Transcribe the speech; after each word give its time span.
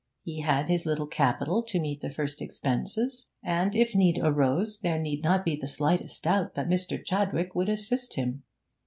He 0.23 0.39
had 0.39 0.67
his 0.67 0.87
little 0.87 1.05
capital 1.05 1.61
to 1.61 1.79
meet 1.79 2.01
the 2.01 2.09
first 2.09 2.41
expenses, 2.41 3.29
and 3.43 3.75
if 3.75 3.93
need 3.93 4.17
arose 4.17 4.79
there 4.79 4.97
need 4.97 5.23
not 5.23 5.45
be 5.45 5.55
the 5.55 5.67
slightest 5.67 6.23
doubt 6.23 6.55
that 6.55 6.67
Mr. 6.67 6.97
Chadwick 7.05 7.53
would 7.53 7.69
assist 7.69 8.15
him. 8.15 8.41